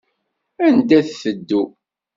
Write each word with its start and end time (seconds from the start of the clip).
Anda 0.65 0.97
nteddu? 1.07 1.63